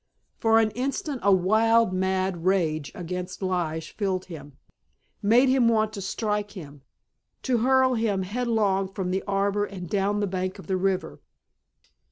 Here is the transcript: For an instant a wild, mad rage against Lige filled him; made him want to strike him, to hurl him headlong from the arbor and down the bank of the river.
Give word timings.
For 0.39 0.57
an 0.59 0.71
instant 0.71 1.19
a 1.23 1.31
wild, 1.31 1.93
mad 1.93 2.43
rage 2.43 2.91
against 2.95 3.43
Lige 3.43 3.91
filled 3.95 4.25
him; 4.25 4.57
made 5.21 5.47
him 5.47 5.67
want 5.67 5.93
to 5.93 6.01
strike 6.01 6.53
him, 6.53 6.81
to 7.43 7.59
hurl 7.59 7.93
him 7.93 8.23
headlong 8.23 8.87
from 8.91 9.11
the 9.11 9.23
arbor 9.27 9.63
and 9.63 9.87
down 9.87 10.19
the 10.19 10.25
bank 10.25 10.57
of 10.57 10.65
the 10.65 10.75
river. 10.77 11.21